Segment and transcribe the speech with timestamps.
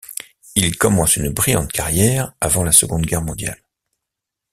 [0.55, 3.61] Il commence une brillante carrière avant la Seconde Guerre mondiale.